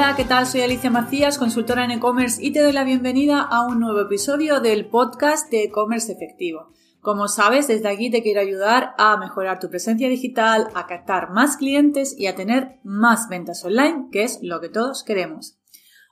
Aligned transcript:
Hola, 0.00 0.16
¿qué 0.16 0.24
tal? 0.24 0.46
Soy 0.46 0.62
Alicia 0.62 0.88
Macías, 0.88 1.36
consultora 1.36 1.84
en 1.84 1.90
e-commerce 1.90 2.42
y 2.42 2.52
te 2.52 2.60
doy 2.60 2.72
la 2.72 2.84
bienvenida 2.84 3.42
a 3.42 3.66
un 3.66 3.80
nuevo 3.80 4.00
episodio 4.00 4.58
del 4.58 4.86
podcast 4.86 5.50
de 5.50 5.64
e-commerce 5.64 6.10
efectivo. 6.10 6.72
Como 7.02 7.28
sabes, 7.28 7.68
desde 7.68 7.90
aquí 7.90 8.10
te 8.10 8.22
quiero 8.22 8.40
ayudar 8.40 8.94
a 8.96 9.18
mejorar 9.18 9.60
tu 9.60 9.68
presencia 9.68 10.08
digital, 10.08 10.68
a 10.74 10.86
captar 10.86 11.32
más 11.32 11.58
clientes 11.58 12.14
y 12.16 12.28
a 12.28 12.34
tener 12.34 12.78
más 12.82 13.28
ventas 13.28 13.62
online, 13.62 14.06
que 14.10 14.22
es 14.22 14.38
lo 14.40 14.62
que 14.62 14.70
todos 14.70 15.04
queremos. 15.04 15.58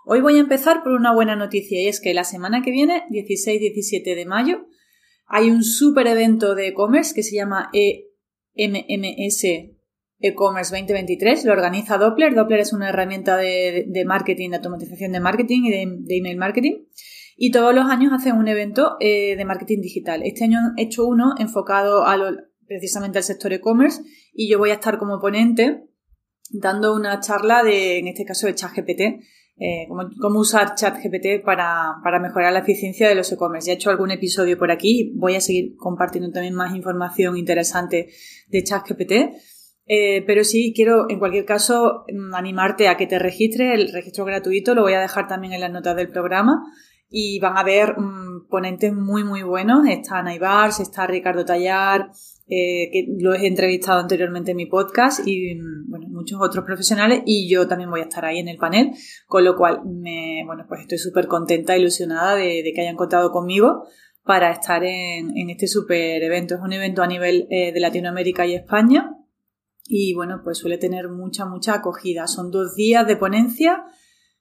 Hoy 0.04 0.20
voy 0.20 0.36
a 0.36 0.40
empezar 0.40 0.82
por 0.82 0.92
una 0.92 1.14
buena 1.14 1.34
noticia 1.34 1.80
y 1.80 1.88
es 1.88 1.98
que 1.98 2.12
la 2.12 2.24
semana 2.24 2.60
que 2.60 2.72
viene, 2.72 3.04
16-17 3.08 4.14
de 4.14 4.26
mayo, 4.26 4.66
hay 5.24 5.50
un 5.50 5.64
super 5.64 6.06
evento 6.08 6.54
de 6.54 6.68
e-commerce 6.68 7.14
que 7.14 7.22
se 7.22 7.36
llama 7.36 7.70
EMMS 7.72 9.77
e-commerce 10.20 10.74
2023, 10.74 11.44
lo 11.44 11.52
organiza 11.52 11.98
Doppler. 11.98 12.34
Doppler 12.34 12.60
es 12.60 12.72
una 12.72 12.88
herramienta 12.88 13.36
de, 13.36 14.04
marketing, 14.06 14.50
de 14.50 14.56
automatización 14.56 15.12
de 15.12 15.20
marketing 15.20 15.62
y 15.64 15.70
de, 15.70 16.16
email 16.16 16.36
marketing. 16.36 16.84
Y 17.36 17.50
todos 17.52 17.74
los 17.74 17.84
años 17.84 18.12
hacen 18.12 18.36
un 18.36 18.48
evento 18.48 18.96
eh, 19.00 19.36
de 19.36 19.44
marketing 19.44 19.80
digital. 19.80 20.22
Este 20.24 20.44
año 20.44 20.58
he 20.76 20.82
hecho 20.82 21.06
uno 21.06 21.34
enfocado 21.38 22.04
precisamente 22.66 23.18
al 23.18 23.24
sector 23.24 23.52
e-commerce 23.52 24.02
y 24.32 24.50
yo 24.50 24.58
voy 24.58 24.70
a 24.70 24.74
estar 24.74 24.98
como 24.98 25.20
ponente 25.20 25.84
dando 26.50 26.94
una 26.94 27.20
charla 27.20 27.62
de, 27.62 27.98
en 27.98 28.08
este 28.08 28.24
caso, 28.24 28.46
de 28.46 28.54
ChatGPT 28.54 29.00
eh, 29.60 29.88
cómo, 30.20 30.38
usar 30.38 30.76
ChatGPT 30.76 31.44
para, 31.44 31.96
para 32.04 32.20
mejorar 32.20 32.52
la 32.52 32.60
eficiencia 32.60 33.08
de 33.08 33.16
los 33.16 33.32
e-commerce. 33.32 33.66
Ya 33.66 33.72
he 33.72 33.76
hecho 33.76 33.90
algún 33.90 34.12
episodio 34.12 34.56
por 34.56 34.70
aquí, 34.70 35.12
voy 35.16 35.34
a 35.34 35.40
seguir 35.40 35.74
compartiendo 35.76 36.30
también 36.30 36.54
más 36.54 36.74
información 36.76 37.36
interesante 37.36 38.08
de 38.48 38.62
ChatGPT. 38.62 39.12
Eh, 39.88 40.22
pero 40.26 40.44
sí 40.44 40.74
quiero, 40.76 41.06
en 41.08 41.18
cualquier 41.18 41.46
caso, 41.46 42.04
mm, 42.12 42.34
animarte 42.34 42.88
a 42.88 42.98
que 42.98 43.06
te 43.06 43.18
registres. 43.18 43.72
El 43.74 43.92
registro 43.92 44.26
gratuito 44.26 44.74
lo 44.74 44.82
voy 44.82 44.92
a 44.92 45.00
dejar 45.00 45.26
también 45.26 45.54
en 45.54 45.62
las 45.62 45.72
notas 45.72 45.96
del 45.96 46.10
programa 46.10 46.62
y 47.10 47.40
van 47.40 47.56
a 47.56 47.64
ver 47.64 47.98
mm, 47.98 48.48
ponentes 48.48 48.92
muy, 48.92 49.24
muy 49.24 49.42
buenos. 49.42 49.86
Está 49.88 50.18
Ana 50.18 50.34
está 50.78 51.06
Ricardo 51.06 51.46
Tallar, 51.46 52.10
eh, 52.48 52.90
que 52.92 53.06
lo 53.18 53.34
he 53.34 53.46
entrevistado 53.46 53.98
anteriormente 53.98 54.50
en 54.50 54.58
mi 54.58 54.66
podcast 54.66 55.26
y 55.26 55.54
mm, 55.54 55.90
bueno, 55.90 56.08
muchos 56.10 56.38
otros 56.42 56.66
profesionales 56.66 57.22
y 57.24 57.48
yo 57.48 57.66
también 57.66 57.90
voy 57.90 58.00
a 58.00 58.04
estar 58.04 58.26
ahí 58.26 58.38
en 58.40 58.48
el 58.48 58.58
panel, 58.58 58.92
con 59.26 59.42
lo 59.42 59.56
cual 59.56 59.80
me, 59.86 60.42
bueno, 60.44 60.66
pues 60.68 60.82
estoy 60.82 60.98
súper 60.98 61.28
contenta, 61.28 61.78
ilusionada 61.78 62.36
de, 62.36 62.62
que 62.74 62.82
hayan 62.82 62.96
contado 62.96 63.30
conmigo 63.32 63.84
para 64.22 64.50
estar 64.50 64.84
en, 64.84 65.48
este 65.48 65.66
súper 65.66 66.22
evento. 66.22 66.56
Es 66.56 66.60
un 66.60 66.74
evento 66.74 67.02
a 67.02 67.06
nivel 67.06 67.46
eh, 67.50 67.72
de 67.72 67.80
Latinoamérica 67.80 68.44
y 68.46 68.54
España 68.54 69.17
y 69.88 70.12
bueno, 70.14 70.42
pues 70.44 70.58
suele 70.58 70.76
tener 70.76 71.08
mucha, 71.08 71.46
mucha 71.46 71.74
acogida. 71.74 72.26
Son 72.26 72.50
dos 72.50 72.76
días 72.76 73.06
de 73.06 73.16
ponencia 73.16 73.84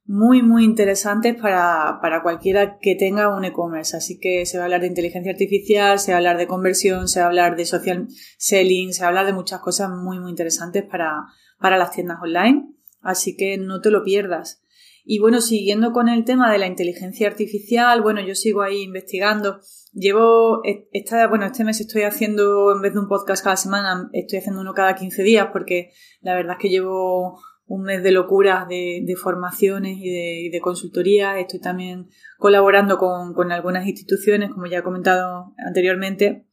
muy, 0.04 0.42
muy 0.42 0.66
interesantes 0.66 1.36
para, 1.36 2.00
para 2.02 2.22
cualquiera 2.22 2.80
que 2.80 2.96
tenga 2.96 3.34
un 3.34 3.46
e-commerce. 3.46 3.96
Así 3.96 4.20
que 4.20 4.46
se 4.46 4.58
va 4.58 4.64
a 4.64 4.66
hablar 4.66 4.82
de 4.82 4.88
inteligencia 4.88 5.32
artificial, 5.32 6.00
se 6.00 6.12
va 6.12 6.16
a 6.16 6.20
hablar 6.20 6.38
de 6.38 6.48
conversión, 6.48 7.08
se 7.08 7.20
va 7.20 7.26
a 7.26 7.30
hablar 7.30 7.56
de 7.56 7.66
social 7.66 8.08
selling, 8.38 8.92
se 8.92 9.02
va 9.02 9.06
a 9.06 9.10
hablar 9.10 9.26
de 9.26 9.34
muchas 9.34 9.62
cosas 9.62 9.90
muy, 9.90 10.20
muy 10.20 10.30
interesantes 10.30 10.84
para, 10.84 11.14
para 11.60 11.78
las 11.78 11.92
tiendas 11.92 12.20
online. 12.22 12.68
Así 13.02 13.38
que 13.38 13.58
no 13.58 13.80
te 13.80 13.90
lo 13.90 14.04
pierdas. 14.04 14.62
Y 15.06 15.20
bueno, 15.20 15.40
siguiendo 15.40 15.94
con 15.94 16.10
el 16.10 16.26
tema 16.26 16.52
de 16.52 16.58
la 16.58 16.68
inteligencia 16.68 17.30
artificial, 17.30 18.02
bueno, 18.02 18.20
yo 18.20 18.36
sigo 18.36 18.64
ahí 18.64 18.82
investigando. 18.82 19.62
Llevo, 20.00 20.62
esta, 20.94 21.26
bueno, 21.26 21.48
este 21.48 21.64
mes 21.64 21.82
estoy 21.82 22.04
haciendo, 22.04 22.72
en 22.72 22.84
vez 22.84 22.94
de 22.94 23.00
un 23.00 23.08
podcast 23.08 23.44
cada 23.44 23.56
semana, 23.56 24.12
estoy 24.14 24.38
haciendo 24.38 24.62
uno 24.62 24.76
cada 24.76 24.94
15 24.94 25.24
días 25.24 25.48
porque 25.52 25.92
la 26.22 26.36
verdad 26.36 26.54
es 26.54 26.62
que 26.62 26.70
llevo 26.70 27.40
un 27.66 27.82
mes 27.82 28.04
de 28.04 28.12
locuras 28.12 28.68
de, 28.68 29.16
formaciones 29.20 29.98
y 30.00 30.50
de, 30.52 30.62
consultoría. 30.62 31.40
Estoy 31.40 31.60
también 31.60 32.10
colaborando 32.38 33.00
con, 33.00 33.52
algunas 33.52 33.88
instituciones, 33.88 34.52
como 34.52 34.68
ya 34.68 34.78
he 34.78 34.84
comentado 34.84 35.56
anteriormente. 35.66 36.46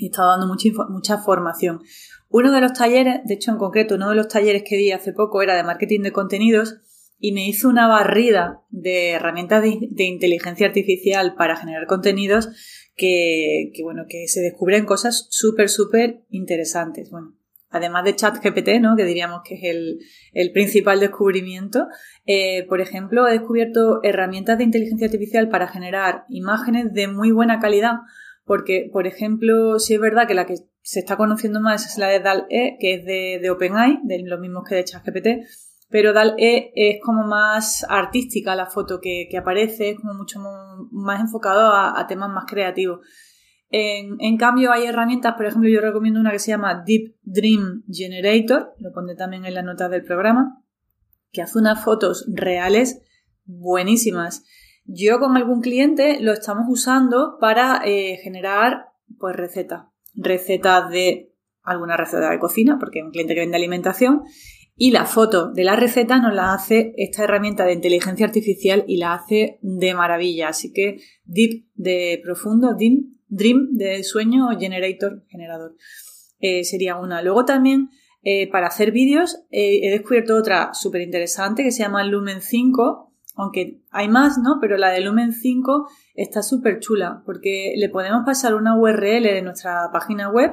He 0.00 0.06
estado 0.06 0.30
dando 0.30 0.48
mucha, 0.48 0.68
mucha 0.88 1.18
formación. 1.18 1.82
Uno 2.28 2.50
de 2.50 2.60
los 2.60 2.72
talleres, 2.72 3.20
de 3.24 3.34
hecho 3.34 3.52
en 3.52 3.58
concreto, 3.58 3.94
uno 3.94 4.10
de 4.10 4.16
los 4.16 4.26
talleres 4.26 4.64
que 4.68 4.76
di 4.76 4.90
hace 4.90 5.12
poco 5.12 5.42
era 5.42 5.54
de 5.54 5.62
marketing 5.62 6.00
de 6.00 6.10
contenidos 6.10 6.80
y 7.20 7.32
me 7.32 7.46
hizo 7.46 7.68
una 7.68 7.86
barrida 7.86 8.62
de 8.70 9.10
herramientas 9.10 9.62
de, 9.62 10.04
inteligencia 10.04 10.66
artificial 10.66 11.34
para 11.36 11.54
generar 11.54 11.86
contenidos 11.86 12.48
que, 12.96 13.70
bueno, 13.82 14.04
que 14.08 14.26
se 14.26 14.40
descubren 14.40 14.86
cosas 14.86 15.26
súper, 15.30 15.68
súper 15.68 16.22
interesantes. 16.30 17.10
Bueno, 17.10 17.36
además 17.68 18.04
de 18.04 18.16
ChatGPT, 18.16 18.80
¿no? 18.80 18.96
que 18.96 19.04
diríamos 19.04 19.42
que 19.44 19.54
es 19.54 20.00
el, 20.32 20.52
principal 20.52 20.98
descubrimiento, 20.98 21.86
eh, 22.24 22.66
por 22.68 22.80
ejemplo, 22.80 23.28
he 23.28 23.32
descubierto 23.32 24.00
herramientas 24.02 24.56
de 24.56 24.64
inteligencia 24.64 25.06
artificial 25.06 25.50
para 25.50 25.68
generar 25.68 26.24
imágenes 26.30 26.92
de 26.94 27.06
muy 27.06 27.32
buena 27.32 27.60
calidad, 27.60 27.98
porque, 28.44 28.88
por 28.90 29.06
ejemplo, 29.06 29.78
si 29.78 29.94
es 29.94 30.00
verdad 30.00 30.26
que 30.26 30.34
la 30.34 30.46
que 30.46 30.54
se 30.82 31.00
está 31.00 31.16
conociendo 31.16 31.60
más 31.60 31.86
es 31.86 31.98
la 31.98 32.08
de 32.08 32.20
DAL-E, 32.20 32.78
que 32.80 32.94
es 32.94 33.04
de, 33.04 33.38
de 33.40 33.50
OpenAI, 33.50 34.00
de 34.04 34.22
los 34.24 34.40
mismos 34.40 34.64
que 34.66 34.74
de 34.74 34.84
ChatGPT, 34.84 35.28
pero 35.90 36.12
DAL-E 36.12 36.72
es 36.74 36.98
como 37.02 37.26
más 37.26 37.84
artística 37.88 38.54
la 38.54 38.66
foto 38.66 39.00
que, 39.00 39.28
aparece, 39.36 39.90
es 39.90 40.00
como 40.00 40.14
mucho 40.14 40.40
más 40.92 41.20
enfocado 41.20 41.72
a 41.72 42.06
temas 42.06 42.30
más 42.30 42.44
creativos. 42.46 43.00
En, 43.72 44.36
cambio, 44.36 44.72
hay 44.72 44.86
herramientas, 44.86 45.34
por 45.34 45.46
ejemplo, 45.46 45.70
yo 45.70 45.80
recomiendo 45.80 46.18
una 46.18 46.32
que 46.32 46.40
se 46.40 46.50
llama 46.50 46.82
Deep 46.84 47.14
Dream 47.22 47.84
Generator, 47.88 48.74
lo 48.78 48.92
pondré 48.92 49.14
también 49.14 49.44
en 49.44 49.54
la 49.54 49.62
nota 49.62 49.88
del 49.88 50.04
programa, 50.04 50.60
que 51.30 51.40
hace 51.40 51.56
unas 51.56 51.84
fotos 51.84 52.26
reales 52.28 53.00
buenísimas. 53.44 54.44
Yo 54.84 55.20
con 55.20 55.36
algún 55.36 55.60
cliente 55.60 56.20
lo 56.20 56.32
estamos 56.32 56.64
usando 56.68 57.36
para 57.40 57.80
eh, 57.84 58.18
generar 58.24 58.86
pues 59.20 59.36
recetas. 59.36 59.84
Recetas 60.14 60.90
de 60.90 61.32
alguna 61.62 61.96
receta 61.96 62.28
de 62.30 62.40
cocina, 62.40 62.76
porque 62.80 62.98
es 62.98 63.04
un 63.04 63.12
cliente 63.12 63.34
que 63.34 63.40
vende 63.40 63.56
alimentación, 63.56 64.24
y 64.82 64.92
la 64.92 65.04
foto 65.04 65.52
de 65.52 65.62
la 65.62 65.76
receta 65.76 66.22
nos 66.22 66.34
la 66.34 66.54
hace 66.54 66.94
esta 66.96 67.24
herramienta 67.24 67.66
de 67.66 67.74
inteligencia 67.74 68.24
artificial 68.24 68.82
y 68.88 68.96
la 68.96 69.12
hace 69.12 69.58
de 69.60 69.92
maravilla. 69.92 70.48
Así 70.48 70.72
que 70.72 71.02
Deep 71.26 71.66
de 71.74 72.18
profundo, 72.24 72.74
Deep 72.74 73.04
Dream 73.28 73.72
de 73.72 74.02
sueño 74.02 74.48
o 74.48 74.58
Generator, 74.58 75.22
generador. 75.28 75.76
Eh, 76.38 76.64
sería 76.64 76.96
una. 76.96 77.20
Luego 77.20 77.44
también 77.44 77.90
eh, 78.22 78.50
para 78.50 78.68
hacer 78.68 78.90
vídeos 78.90 79.44
eh, 79.50 79.80
he 79.82 79.90
descubierto 79.90 80.34
otra 80.34 80.72
súper 80.72 81.02
interesante 81.02 81.62
que 81.62 81.72
se 81.72 81.82
llama 81.82 82.02
Lumen 82.02 82.40
5, 82.40 83.12
aunque 83.36 83.82
hay 83.90 84.08
más, 84.08 84.38
¿no? 84.38 84.60
Pero 84.62 84.78
la 84.78 84.88
de 84.92 85.02
Lumen 85.02 85.34
5 85.34 85.88
está 86.14 86.42
súper 86.42 86.80
chula 86.80 87.22
porque 87.26 87.74
le 87.76 87.90
podemos 87.90 88.22
pasar 88.24 88.54
una 88.54 88.78
URL 88.78 89.24
de 89.24 89.42
nuestra 89.42 89.90
página 89.92 90.30
web 90.30 90.52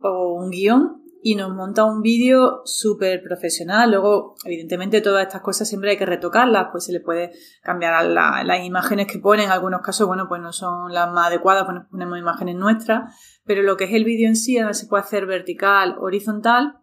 o 0.00 0.32
un 0.42 0.50
guion 0.50 0.99
y 1.22 1.34
nos 1.34 1.54
monta 1.54 1.84
un 1.84 2.00
vídeo 2.00 2.62
súper 2.64 3.22
profesional. 3.22 3.90
Luego, 3.90 4.34
evidentemente, 4.44 5.00
todas 5.00 5.26
estas 5.26 5.42
cosas 5.42 5.68
siempre 5.68 5.90
hay 5.90 5.96
que 5.96 6.06
retocarlas, 6.06 6.68
pues 6.72 6.84
se 6.84 6.92
le 6.92 7.00
puede 7.00 7.32
cambiar 7.62 8.04
las 8.06 8.64
imágenes 8.64 9.06
que 9.06 9.18
pone. 9.18 9.44
En 9.44 9.50
algunos 9.50 9.82
casos, 9.82 10.06
bueno, 10.06 10.26
pues 10.28 10.40
no 10.40 10.52
son 10.52 10.92
las 10.92 11.10
más 11.12 11.26
adecuadas, 11.26 11.64
pues 11.66 11.78
ponemos 11.90 12.18
imágenes 12.18 12.56
nuestras, 12.56 13.14
pero 13.44 13.62
lo 13.62 13.76
que 13.76 13.84
es 13.84 13.92
el 13.92 14.04
vídeo 14.04 14.28
en 14.28 14.36
sí, 14.36 14.58
se 14.72 14.86
puede 14.86 15.02
hacer 15.02 15.26
vertical, 15.26 15.96
horizontal, 16.00 16.78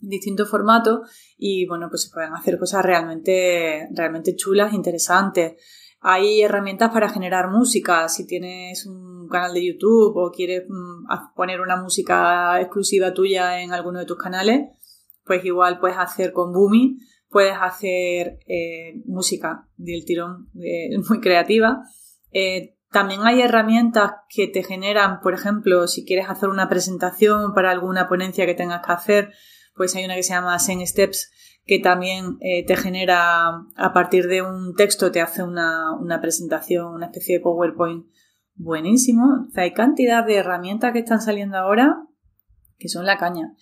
distintos 0.00 0.50
formatos, 0.50 1.00
y 1.36 1.66
bueno, 1.66 1.88
pues 1.88 2.02
se 2.02 2.10
pueden 2.10 2.32
hacer 2.34 2.58
cosas 2.58 2.84
realmente, 2.84 3.88
realmente 3.94 4.34
chulas, 4.34 4.72
interesantes. 4.72 5.54
Hay 6.06 6.42
herramientas 6.42 6.90
para 6.90 7.08
generar 7.08 7.48
música. 7.50 8.08
Si 8.08 8.26
tienes 8.26 8.84
un 8.84 9.13
canal 9.28 9.54
de 9.54 9.66
YouTube 9.66 10.16
o 10.16 10.30
quieres 10.30 10.64
mm, 10.68 11.34
poner 11.34 11.60
una 11.60 11.76
música 11.76 12.60
exclusiva 12.60 13.12
tuya 13.14 13.62
en 13.62 13.72
alguno 13.72 14.00
de 14.00 14.06
tus 14.06 14.18
canales, 14.18 14.70
pues 15.24 15.44
igual 15.44 15.78
puedes 15.80 15.98
hacer 15.98 16.32
con 16.32 16.52
Boomi, 16.52 16.98
puedes 17.34 17.56
hacer 17.60 18.38
eh, 18.46 19.02
música 19.06 19.66
del 19.76 20.04
tirón 20.04 20.50
eh, 20.54 20.96
muy 21.08 21.20
creativa. 21.20 21.82
Eh, 22.30 22.76
también 22.92 23.22
hay 23.24 23.42
herramientas 23.42 24.12
que 24.28 24.46
te 24.46 24.62
generan, 24.62 25.20
por 25.20 25.34
ejemplo, 25.34 25.88
si 25.88 26.04
quieres 26.04 26.28
hacer 26.28 26.48
una 26.48 26.68
presentación 26.68 27.52
para 27.52 27.72
alguna 27.72 28.08
ponencia 28.08 28.46
que 28.46 28.54
tengas 28.54 28.86
que 28.86 28.92
hacer, 28.92 29.32
pues 29.74 29.96
hay 29.96 30.04
una 30.04 30.14
que 30.14 30.22
se 30.22 30.32
llama 30.32 30.60
Zen 30.60 30.86
Steps 30.86 31.32
que 31.66 31.80
también 31.80 32.38
te 32.38 32.76
genera, 32.76 33.48
a 33.74 33.92
partir 33.94 34.28
de 34.28 34.42
un 34.42 34.74
texto, 34.74 35.10
te 35.10 35.22
hace 35.22 35.42
una, 35.42 36.20
presentación, 36.20 36.92
una 36.92 37.06
especie 37.06 37.38
de 37.38 37.42
PowerPoint 37.42 38.04
buenísimo. 38.54 39.48
hay 39.54 39.72
cantidad 39.72 40.24
de 40.24 40.36
herramientas 40.36 40.92
que 40.92 41.00
están 41.00 41.20
saliendo 41.20 41.56
ahora 41.58 42.04
que 42.78 42.88
son 42.88 43.06
la 43.06 43.18
caña. 43.18 43.54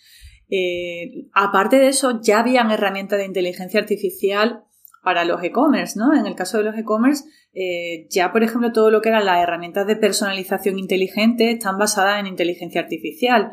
Eh, 0.49 1.29
aparte 1.33 1.77
de 1.77 1.89
eso, 1.89 2.21
ya 2.21 2.41
habían 2.41 2.71
herramientas 2.71 3.19
de 3.19 3.27
inteligencia 3.27 3.81
artificial 3.81 4.65
para 5.03 5.25
los 5.25 5.43
e-commerce, 5.43 5.99
¿no? 5.99 6.15
En 6.15 6.27
el 6.27 6.35
caso 6.35 6.59
de 6.59 6.65
los 6.65 6.77
e-commerce, 6.77 7.25
eh, 7.55 8.07
ya 8.11 8.33
por 8.33 8.43
ejemplo 8.43 8.73
todo 8.73 8.91
lo 8.91 9.01
que 9.01 9.09
eran 9.09 9.25
las 9.25 9.43
herramientas 9.43 9.87
de 9.87 9.97
personalización 9.97 10.79
inteligente 10.79 11.51
están 11.51 11.79
basadas 11.79 12.21
en 12.21 12.27
inteligencia 12.27 12.81
artificial. 12.81 13.53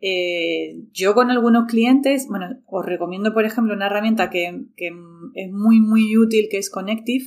Eh, 0.00 0.76
yo 0.92 1.14
con 1.14 1.30
algunos 1.30 1.66
clientes, 1.66 2.26
bueno, 2.28 2.46
os 2.66 2.86
recomiendo, 2.86 3.32
por 3.32 3.44
ejemplo, 3.44 3.74
una 3.74 3.86
herramienta 3.86 4.30
que, 4.30 4.46
es 4.76 5.52
muy, 5.52 5.80
muy 5.80 6.16
útil, 6.16 6.48
que 6.50 6.58
es 6.58 6.70
Connective. 6.70 7.26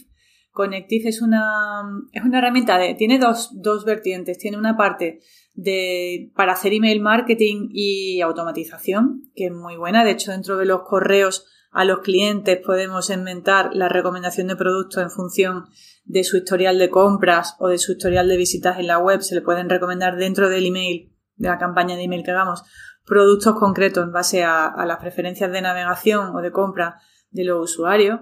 Connective 0.54 1.10
es 1.10 1.22
una, 1.22 1.82
es 2.12 2.24
una 2.24 2.38
herramienta 2.38 2.78
de, 2.78 2.94
tiene 2.94 3.18
dos, 3.18 3.50
dos 3.54 3.86
vertientes. 3.86 4.38
Tiene 4.38 4.58
una 4.58 4.78
parte 4.78 5.20
de, 5.56 6.32
para 6.36 6.54
hacer 6.54 6.74
email 6.74 7.02
marketing 7.02 7.70
y 7.72 8.22
automatización, 8.22 9.32
que 9.36 9.48
es 9.48 9.52
muy 9.52 9.78
buena. 9.78 10.06
De 10.06 10.12
hecho, 10.12 10.32
dentro 10.32 10.58
de 10.58 10.66
los 10.66 10.84
correos 10.84 11.48
a 11.72 11.86
los 11.86 12.00
clientes 12.00 12.60
podemos 12.64 13.10
inventar 13.10 13.72
la 13.74 13.90
recomendación 13.90 14.48
de 14.48 14.56
productos 14.56 15.02
en 15.02 15.10
función 15.10 15.66
de 16.06 16.24
su 16.24 16.38
historial 16.38 16.78
de 16.78 16.92
compras 16.92 17.56
o 17.58 17.68
de 17.68 17.80
su 17.80 17.94
historial 17.94 18.28
de 18.28 18.38
visitas 18.38 18.78
en 18.78 18.86
la 18.86 19.00
web. 19.00 19.22
Se 19.22 19.34
le 19.34 19.42
pueden 19.42 19.70
recomendar 19.70 20.18
dentro 20.18 20.50
del 20.50 20.68
email, 20.68 21.12
de 21.36 21.48
la 21.50 21.58
campaña 21.58 21.96
de 21.96 22.04
email 22.04 22.24
que 22.24 22.30
hagamos, 22.30 22.64
productos 23.06 23.56
concretos 23.56 24.04
en 24.04 24.12
base 24.12 24.44
a, 24.44 24.72
las 24.86 25.00
preferencias 25.00 25.52
de 25.52 25.62
navegación 25.62 26.36
o 26.36 26.42
de 26.42 26.52
compra 26.52 27.00
de 27.32 27.44
los 27.44 27.72
usuarios. 27.72 28.20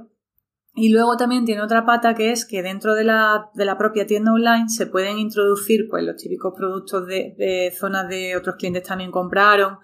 Y 0.73 0.89
luego 0.89 1.17
también 1.17 1.43
tiene 1.43 1.61
otra 1.61 1.85
pata 1.85 2.15
que 2.15 2.31
es 2.31 2.45
que 2.45 2.63
dentro 2.63 2.95
de 2.95 3.03
la, 3.03 3.49
de 3.55 3.65
la 3.65 3.77
propia 3.77 4.05
tienda 4.05 4.31
online 4.31 4.69
se 4.69 4.87
pueden 4.87 5.19
introducir 5.19 5.87
pues, 5.89 6.03
los 6.03 6.15
típicos 6.15 6.53
productos 6.55 7.05
de, 7.07 7.73
zonas 7.77 8.07
de 8.07 8.37
otros 8.37 8.55
clientes 8.55 8.83
también 8.83 9.11
compraron 9.11 9.79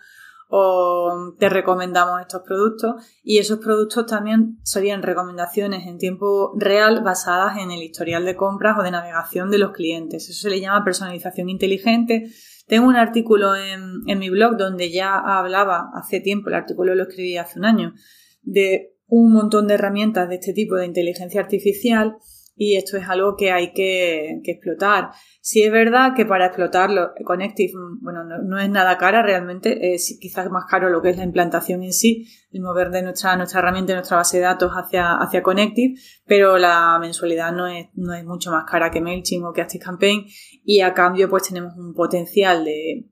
o 0.50 1.34
te 1.38 1.50
recomendamos 1.50 2.22
estos 2.22 2.44
productos 2.44 3.04
y 3.22 3.40
esos 3.40 3.60
productos 3.60 4.06
también 4.06 4.60
serían 4.64 5.04
recomendaciones 5.04 5.86
en 5.88 5.98
tiempo 5.98 6.54
real 6.58 7.04
basadas 7.04 7.58
en 7.58 7.72
el 7.72 7.84
historial 7.84 8.24
de 8.24 8.38
compras 8.38 8.78
o 8.80 8.84
de 8.84 8.92
navegación 8.92 9.52
de 9.52 9.58
los 9.58 9.72
clientes. 9.72 10.30
Eso 10.30 10.44
se 10.44 10.50
le 10.50 10.62
llama 10.62 10.86
personalización 10.86 11.50
inteligente. 11.50 12.32
Tengo 12.66 12.88
un 12.88 12.96
artículo 12.96 13.58
en, 13.58 14.04
en 14.08 14.20
mi 14.20 14.30
blog 14.30 14.56
donde 14.56 14.90
ya 14.90 15.18
hablaba 15.18 15.90
hace 15.94 16.22
tiempo, 16.22 16.48
el 16.48 16.56
artículo 16.56 16.96
lo 16.96 17.04
escribí 17.04 17.36
hace 17.36 17.60
un 17.60 17.66
año, 17.66 17.94
de 18.42 18.97
un 19.08 19.32
montón 19.32 19.68
de 19.68 19.76
herramientas 19.76 20.30
de 20.30 20.36
este 20.36 20.54
tipo 20.54 20.76
de 20.76 20.86
inteligencia 20.86 21.42
artificial 21.42 22.18
y 22.60 22.76
esto 22.76 22.98
es 22.98 23.08
algo 23.08 23.36
que 23.38 23.52
hay 23.52 23.72
que, 23.72 24.42
explotar. 24.44 25.12
Si 25.42 25.62
es 25.62 25.72
verdad 25.72 26.16
que 26.16 26.26
para 26.26 26.48
explotarlo, 26.48 27.12
Connective, 27.24 27.72
bueno, 28.02 28.24
no, 28.24 28.60
es 28.60 28.70
nada 28.70 28.98
cara 28.98 29.22
realmente, 29.22 29.94
es 29.94 30.18
quizás 30.20 30.50
más 30.50 30.66
caro 30.68 30.90
lo 30.90 31.02
que 31.02 31.12
es 31.12 31.18
la 31.18 31.24
implantación 31.24 31.84
en 31.84 31.94
sí, 31.94 32.28
el 32.52 32.62
mover 32.62 32.90
de 32.90 33.04
nuestra, 33.04 33.36
nuestra 33.36 33.60
herramienta, 33.60 33.94
nuestra 33.94 34.18
base 34.18 34.38
de 34.38 34.44
datos 34.44 34.72
hacia, 34.72 35.18
hacia 35.18 35.44
Connective, 35.44 36.00
pero 36.26 36.58
la 36.58 36.98
mensualidad 37.00 37.54
no 37.54 37.68
es, 37.68 37.90
no 37.94 38.16
es 38.16 38.26
mucho 38.26 38.50
más 38.50 38.66
cara 38.66 38.90
que 38.90 39.02
MailChimp 39.02 39.46
o 39.46 39.54
que 39.54 39.62
ActiveCampaign 39.62 40.26
y 40.64 40.82
a 40.82 40.96
cambio 40.96 41.30
pues 41.30 41.44
tenemos 41.44 41.78
un 41.78 41.94
potencial 41.94 42.66
de, 42.66 43.06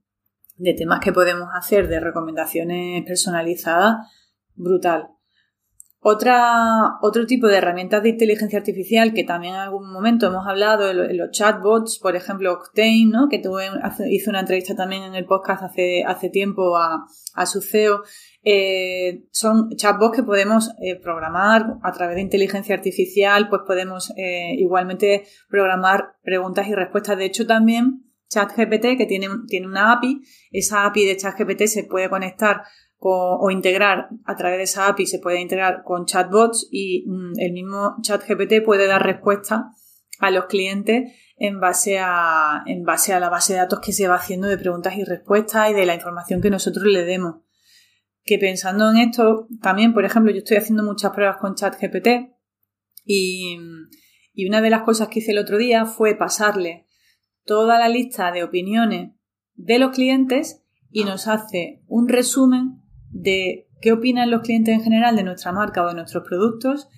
de 0.56 0.74
temas 0.74 1.00
que 1.00 1.13
podemos 1.13 1.50
hacer, 1.53 1.88
de 1.88 2.00
recomendaciones 2.00 3.03
personalizadas, 3.06 3.98
brutal. 4.56 5.14
Otra, 6.07 7.00
otro 7.02 7.25
tipo 7.25 7.48
de 7.48 7.57
herramientas 7.57 8.04
de 8.04 8.10
inteligencia 8.10 8.60
artificial 8.60 9.12
que 9.16 9.24
también 9.24 9.56
en 9.56 9.62
algún 9.62 9.92
momento 9.92 10.28
hemos 10.28 10.46
hablado, 10.46 10.94
los 10.94 11.31
chatbots, 11.31 11.98
por 11.98 12.16
ejemplo 12.16 12.54
Octane, 12.54 13.07
¿no? 13.07 13.28
que 13.28 13.40
tuve, 13.40 13.66
hizo 14.12 14.30
una 14.30 14.42
entrevista 14.42 14.75
también 14.75 15.02
en 15.02 15.16
el 15.16 15.25
podcast 15.25 15.63
hace, 15.63 16.04
hace 16.04 16.30
tiempo 16.30 16.78
a, 16.78 17.07
a 17.34 17.46
su 17.48 17.60
CEO, 17.60 18.04
eh, 18.44 19.25
son 19.31 19.72
chatbots 19.78 20.18
que 20.18 20.22
podemos 20.22 20.69
eh, 20.80 20.96
programar 20.96 21.78
a 21.81 21.92
través 21.92 22.18
de 22.18 22.22
inteligencia 22.22 22.75
artificial, 22.75 23.50
pues 23.50 23.63
podemos 23.66 24.13
eh, 24.16 24.54
igualmente 24.60 25.25
programar 25.50 26.18
preguntas 26.22 26.68
y 26.68 26.75
respuestas. 26.75 27.18
De 27.18 27.25
hecho, 27.25 27.48
también 27.48 28.04
ChatGPT, 28.30 28.98
que 28.98 29.08
tiene, 29.08 29.28
tiene 29.48 29.66
una 29.66 29.94
API, 29.94 30.22
esa 30.51 30.86
API 30.86 31.06
de 31.06 31.18
ChatGPT 31.18 31.63
se 31.66 31.84
puede 31.86 32.10
conectar 32.10 32.62
o 33.07 33.52
integrar 33.52 34.10
a 34.25 34.36
través 34.36 34.57
de 34.57 34.63
esa 34.63 34.88
API 34.88 35.06
se 35.06 35.19
puede 35.19 35.40
integrar 35.40 35.84
con 35.84 36.06
chatbots 36.06 36.68
y 36.72 37.06
mm, 37.07 37.34
el 37.38 37.54
mismo 37.54 37.98
ChatGPT 38.02 38.66
puede 38.66 38.88
dar 38.88 39.06
respuesta 39.06 39.72
a 40.19 40.31
los 40.31 40.46
clientes 40.46 41.13
en 41.38 41.60
base 41.60 42.00
a, 42.00 42.63
en 42.66 42.84
base 42.84 43.13
a 43.13 43.19
la 43.19 43.30
base 43.30 43.54
de 43.54 43.60
datos 43.60 43.80
que 43.80 43.92
se 43.92 44.07
va 44.07 44.16
haciendo 44.16 44.48
de 44.48 44.57
preguntas 44.57 44.96
y 44.98 45.04
respuestas 45.04 45.69
y 45.69 45.74
de 45.74 45.86
la 45.86 45.94
información 45.94 46.42
que 46.42 46.50
nosotros 46.50 46.86
le 46.86 47.06
demos. 47.06 47.44
Que 48.24 48.40
pensando 48.40 48.90
en 48.90 48.98
esto, 48.98 49.48
también, 49.62 49.94
por 49.94 50.04
ejemplo, 50.04 50.31
yo 50.31 50.40
estoy 50.40 50.58
haciendo 50.58 50.81
muchas 50.81 51.12
pruebas 51.12 51.38
con 51.38 51.54
ChatGPT 51.54 52.08
y, 53.04 53.60
y 54.34 54.48
una 54.48 54.62
de 54.62 54.72
las 54.72 54.81
cosas 54.81 55.10
que 55.10 55.19
hice 55.19 55.31
el 55.31 55.38
otro 55.38 55.60
día 55.60 55.86
fue 55.86 56.16
pasarle 56.16 56.88
toda 57.44 57.78
la 57.78 57.88
lista 57.88 58.31
de 58.31 58.44
opiniones 58.44 59.12
de 59.54 59.78
los 59.78 59.92
clientes 59.92 60.63
y 60.90 61.04
nos 61.04 61.28
hace 61.28 61.84
un 61.88 62.08
resumen 62.08 62.81
de 63.15 63.69
qué 63.81 63.94
opinan 63.94 64.29
los 64.29 64.41
clientes 64.41 64.75
en 64.75 64.83
general 64.83 65.15
de 65.15 65.23
nuestra 65.23 65.53
marca 65.53 65.83
o 65.83 65.88
de 65.88 65.95
nuestros 65.95 66.27
productos 66.27 66.89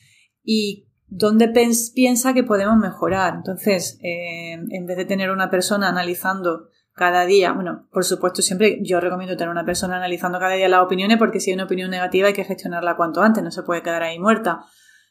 y 0.44 0.88
dónde 1.08 1.48
piensa 1.94 2.34
que 2.34 2.44
podemos 2.44 2.78
mejorar. 2.78 3.36
Entonces, 3.36 4.00
eh, 4.02 4.54
en 4.54 4.86
vez 4.86 4.98
de 4.98 5.06
tener 5.06 5.30
una 5.30 5.50
persona 5.50 5.90
analizando 5.90 6.70
cada 6.94 7.26
día, 7.26 7.52
bueno, 7.52 7.88
por 7.92 8.04
supuesto, 8.04 8.42
siempre 8.42 8.80
yo 8.82 9.00
recomiendo 9.00 9.38
tener 9.38 9.52
una 9.52 9.64
persona 9.64 9.98
analizando 9.98 10.40
cada 10.40 10.56
día 10.56 10.68
las 10.68 10.82
opiniones 10.82 11.18
porque 11.20 11.40
si 11.40 11.52
hay 11.52 11.56
una 11.56 11.66
opinión 11.66 11.92
negativa 11.92 12.28
hay 12.28 12.34
que 12.34 12.44
gestionarla 12.44 12.98
cuanto 12.98 13.22
antes, 13.22 13.44
no 13.44 13.52
se 13.52 13.62
puede 13.62 13.84
quedar 13.84 14.02
ahí 14.02 14.18
muerta. 14.18 14.62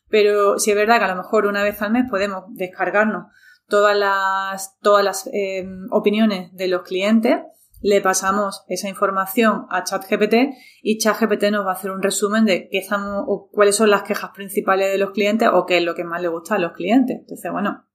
Pero 0.09 0.59
si 0.59 0.73
es 0.73 0.77
verdad 0.77 0.99
que 0.99 1.05
a 1.05 1.15
lo 1.15 1.17
mejor 1.17 1.47
una 1.47 1.63
vez 1.63 1.81
al 1.83 1.93
mes 1.93 2.05
podemos 2.11 2.45
descargarnos 2.49 3.27
todas 3.69 3.97
las, 3.97 4.77
todas 4.81 5.05
las 5.05 5.29
eh, 5.33 5.69
opiniones 5.91 6.53
de 6.53 6.67
los 6.67 6.83
clientes 6.83 7.39
le 7.81 8.01
pasamos 8.01 8.65
esa 8.69 8.89
información 8.89 9.67
a 9.71 9.85
ChatGPT 9.85 10.35
y 10.83 10.99
ChatGPT 10.99 11.51
nos 11.51 11.67
va 11.67 11.71
a 11.71 11.75
hacer 11.75 11.91
un 11.91 12.03
resumen 12.03 12.45
de 12.45 12.69
qué 12.71 12.79
estamos, 12.79 13.25
o 13.27 13.49
cuáles 13.51 13.77
son 13.77 13.91
las 13.91 14.03
quejas 14.03 14.31
principales 14.35 14.91
de 14.91 14.99
los 14.99 15.11
clientes 15.11 15.49
o 15.53 15.67
qué 15.67 15.79
es 15.79 15.85
lo 15.85 15.95
que 15.95 16.05
más 16.05 16.23
le 16.23 16.29
gusta 16.29 16.55
a 16.55 16.59
los 16.59 16.73
clientes. 16.73 17.19
Entonces, 17.21 17.53
bueno, 17.53 17.87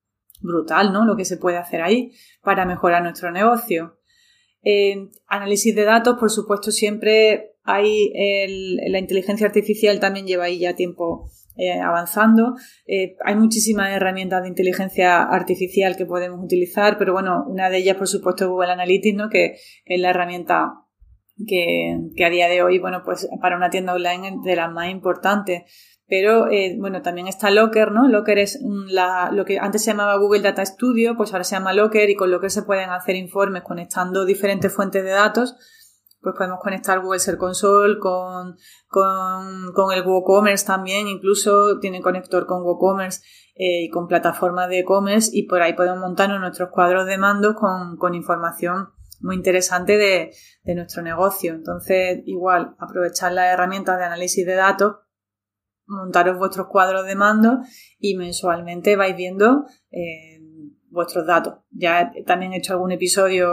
brutal, 0.42 0.94
¿no? 0.94 1.06
Lo 1.06 1.16
que 1.16 1.26
se 1.26 1.38
puede 1.38 1.58
hacer 1.58 1.82
ahí 1.82 2.12
para 2.42 2.66
mejorar 2.66 3.04
nuestro 3.04 3.32
negocio. 3.32 3.98
análisis 5.28 5.76
de 5.76 5.84
datos, 5.84 6.18
por 6.20 6.32
supuesto, 6.32 6.72
siempre 6.72 7.51
hay 7.74 8.12
la 8.88 9.00
inteligencia 9.00 9.48
artificial 9.48 10.00
también 10.00 10.28
lleva 10.28 10.46
ahí 10.46 10.60
ya 10.60 10.76
tiempo 10.76 11.30
eh, 11.58 11.80
avanzando. 11.80 12.56
Eh, 12.88 13.18
hay 13.26 13.36
muchísimas 13.36 13.92
herramientas 13.92 14.42
de 14.42 14.48
inteligencia 14.48 15.22
artificial 15.22 15.98
que 15.98 16.06
podemos 16.06 16.44
utilizar, 16.44 16.98
pero 16.98 17.12
bueno, 17.12 17.46
una 17.46 17.70
de 17.70 17.78
ellas, 17.78 17.98
por 17.98 18.08
supuesto, 18.08 18.46
es 18.46 18.50
Google 18.50 18.72
Analytics, 18.72 19.18
¿no? 19.18 19.30
que 19.30 19.58
es 19.86 20.00
la 20.00 20.12
herramienta 20.12 20.72
que, 21.46 22.26
a 22.26 22.30
día 22.30 22.48
de 22.48 22.64
hoy, 22.64 22.80
bueno, 22.80 23.02
pues 23.04 23.28
para 23.42 23.58
una 23.58 23.70
tienda 23.70 23.94
online 23.94 24.30
es 24.30 24.34
de 24.44 24.56
las 24.56 24.72
más 24.72 24.90
importantes. 24.90 25.64
Pero 26.08 26.50
eh, 26.50 26.78
bueno, 26.80 27.02
también 27.02 27.28
está 27.28 27.52
Locker, 27.52 27.92
¿no? 27.92 28.08
Locker 28.08 28.40
es 28.40 28.60
lo 28.62 29.46
que 29.46 29.60
antes 29.60 29.84
se 29.84 29.92
llamaba 29.92 30.18
Google 30.18 30.42
Data 30.42 30.66
Studio, 30.66 31.16
pues 31.16 31.32
ahora 31.32 31.44
se 31.44 31.56
llama 31.56 31.74
Locker 31.74 32.10
y 32.10 32.16
con 32.16 32.32
Locker 32.32 32.52
se 32.52 32.64
pueden 32.64 32.90
hacer 32.90 33.16
informes 33.16 33.64
conectando 33.64 34.26
diferentes 34.26 34.74
fuentes 34.74 35.04
de 35.04 35.12
datos 35.12 35.56
pues 36.22 36.36
podemos 36.38 36.60
conectar 36.60 37.00
Google 37.02 37.20
Search 37.20 37.40
Console 37.40 37.98
con, 38.00 38.56
con, 38.88 39.92
el 39.94 40.06
WooCommerce 40.06 40.66
también, 40.66 41.08
incluso 41.08 41.80
tiene 41.80 42.02
conector 42.02 42.46
con 42.46 42.62
WooCommerce 42.64 43.22
eh, 43.56 43.86
y 43.86 43.90
con 43.90 44.08
plataformas 44.08 44.70
de 44.70 44.80
e-commerce 44.80 45.32
y 45.34 45.48
por 45.48 45.62
ahí 45.62 45.74
podemos 45.74 46.00
montarnos 46.00 46.40
nuestros 46.40 46.70
cuadros 46.70 47.06
de 47.08 47.18
mando 47.18 47.56
con, 47.56 47.98
con 47.98 48.14
información 48.14 48.90
muy 49.20 49.36
interesante 49.36 49.98
de, 49.98 50.32
de, 50.64 50.76
nuestro 50.76 51.04
negocio. 51.04 51.54
Entonces, 51.54 52.22
igual, 52.26 52.76
aprovechar 52.80 53.32
las 53.34 53.54
herramientas 53.54 53.98
de 54.00 54.06
análisis 54.06 54.46
de 54.46 54.56
datos, 54.56 54.96
montaros 55.86 56.38
vuestros 56.38 56.68
cuadros 56.68 57.06
de 57.06 57.16
mando 57.16 57.60
y 58.00 58.16
mensualmente 58.16 58.96
vais 58.96 59.16
viendo 59.16 59.66
eh, 59.92 60.31
vuestros 60.92 61.26
datos. 61.26 61.56
Ya 61.72 62.12
también 62.26 62.54
he 62.54 62.58
hecho 62.58 62.74
algún 62.74 62.92
episodio 62.92 63.48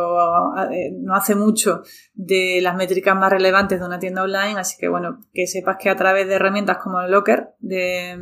eh, 0.70 0.92
no 1.00 1.14
hace 1.14 1.34
mucho 1.34 1.82
de 2.14 2.60
las 2.60 2.76
métricas 2.76 3.16
más 3.16 3.30
relevantes 3.30 3.80
de 3.80 3.86
una 3.86 3.98
tienda 3.98 4.22
online, 4.22 4.58
así 4.58 4.76
que 4.78 4.88
bueno, 4.88 5.20
que 5.32 5.46
sepas 5.46 5.76
que 5.80 5.88
a 5.88 5.96
través 5.96 6.26
de 6.28 6.34
herramientas 6.34 6.78
como 6.78 7.00
el 7.00 7.10
Locker 7.10 7.54
de, 7.60 8.18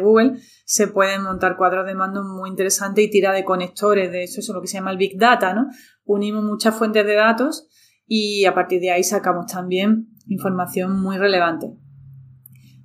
Google 0.00 0.38
se 0.64 0.88
pueden 0.88 1.22
montar 1.22 1.56
cuadros 1.56 1.86
de 1.86 1.94
mando 1.94 2.22
muy 2.22 2.50
interesantes 2.50 3.04
y 3.04 3.10
tira 3.10 3.32
de 3.32 3.44
conectores, 3.44 4.10
de 4.10 4.24
eso 4.24 4.40
es 4.40 4.48
lo 4.48 4.60
que 4.60 4.66
se 4.66 4.78
llama 4.78 4.90
el 4.90 4.98
Big 4.98 5.18
Data, 5.18 5.54
¿no? 5.54 5.68
Unimos 6.04 6.44
muchas 6.44 6.74
fuentes 6.74 7.06
de 7.06 7.14
datos 7.14 7.68
y 8.06 8.44
a 8.44 8.54
partir 8.54 8.80
de 8.80 8.90
ahí 8.90 9.04
sacamos 9.04 9.46
también 9.46 10.08
información 10.26 11.00
muy 11.00 11.16
relevante. 11.16 11.72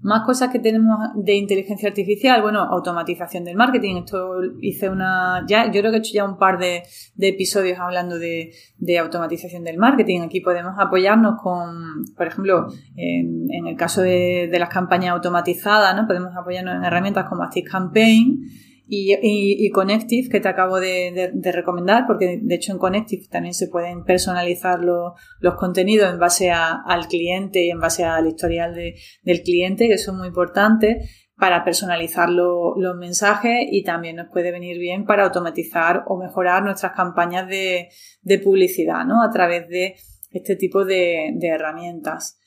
Más 0.01 0.25
cosas 0.25 0.49
que 0.49 0.59
tenemos 0.59 0.97
de 1.15 1.35
inteligencia 1.35 1.89
artificial, 1.89 2.41
bueno, 2.41 2.61
automatización 2.61 3.43
del 3.43 3.55
marketing. 3.55 3.97
Esto 3.97 4.39
hice 4.61 4.89
una, 4.89 5.45
ya, 5.47 5.65
yo 5.65 5.79
creo 5.79 5.91
que 5.91 5.97
he 5.97 5.99
hecho 5.99 6.13
ya 6.13 6.25
un 6.25 6.37
par 6.37 6.57
de, 6.57 6.83
episodios 7.19 7.77
hablando 7.79 8.17
de, 8.17 8.51
automatización 8.99 9.63
del 9.63 9.77
marketing. 9.77 10.21
Aquí 10.21 10.41
podemos 10.41 10.73
apoyarnos 10.77 11.41
con, 11.41 12.03
por 12.17 12.27
ejemplo, 12.27 12.67
en, 12.95 13.67
el 13.67 13.75
caso 13.75 14.01
de, 14.01 14.49
las 14.59 14.69
campañas 14.69 15.13
automatizadas, 15.13 15.95
¿no? 15.95 16.07
Podemos 16.07 16.35
apoyarnos 16.35 16.75
en 16.75 16.83
herramientas 16.83 17.27
como 17.29 17.43
ActiveCampaign 17.43 18.70
y, 18.93 19.69
Connective, 19.69 20.27
que 20.27 20.41
te 20.41 20.49
acabo 20.49 20.81
de, 20.81 21.31
recomendar, 21.53 22.03
porque 22.05 22.39
de 22.41 22.55
hecho 22.55 22.73
en 22.73 22.77
Connective 22.77 23.25
también 23.29 23.53
se 23.53 23.69
pueden 23.69 24.03
personalizar 24.03 24.81
los 24.81 25.55
contenidos 25.55 26.11
en 26.11 26.19
base 26.19 26.51
al 26.51 27.07
cliente 27.07 27.63
y 27.63 27.69
en 27.69 27.79
base 27.79 28.03
al 28.03 28.27
historial 28.27 28.75
del 28.75 29.43
cliente, 29.43 29.87
que 29.87 29.97
son 29.97 30.17
muy 30.17 30.27
importantes 30.27 31.09
para 31.37 31.63
personalizar 31.63 32.29
los 32.29 32.97
mensajes 32.97 33.65
y 33.71 33.85
también 33.85 34.17
nos 34.17 34.27
puede 34.27 34.51
venir 34.51 34.77
bien 34.77 35.05
para 35.05 35.23
automatizar 35.23 36.03
o 36.07 36.17
mejorar 36.17 36.61
nuestras 36.61 36.91
campañas 36.91 37.47
de, 37.47 38.39
publicidad, 38.43 39.05
¿no? 39.05 39.23
A 39.23 39.29
través 39.29 39.69
de 39.69 39.95
este 40.31 40.57
tipo 40.57 40.83
de, 40.83 41.33
herramientas. 41.41 42.37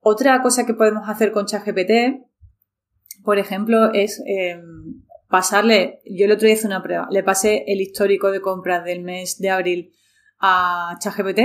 Otra 0.00 0.42
cosa 0.42 0.66
que 0.66 0.74
podemos 0.74 1.08
hacer 1.08 1.32
con 1.32 1.46
ChatGPT, 1.46 2.26
por 3.24 3.38
ejemplo, 3.38 3.90
es 3.94 4.22
em, 4.26 5.02
pasarle, 5.34 5.98
yo 6.04 6.26
el 6.26 6.30
otro 6.30 6.46
día 6.46 6.54
hice 6.54 6.68
una 6.68 6.80
prueba, 6.80 7.08
le 7.10 7.24
pasé 7.24 7.64
el 7.66 7.80
histórico 7.80 8.30
de 8.30 8.40
compras 8.40 8.84
del 8.84 9.02
mes 9.02 9.36
de 9.40 9.50
abril 9.50 9.92
a 10.38 10.96
ChatGPT 11.00 11.40